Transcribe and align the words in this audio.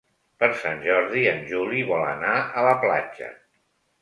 Per 0.43 0.47
Sant 0.61 0.79
Jordi 0.85 1.25
en 1.33 1.43
Juli 1.51 1.83
vol 1.93 2.07
anar 2.15 2.33
a 2.39 2.65
la 2.71 2.73
platja. 2.87 3.31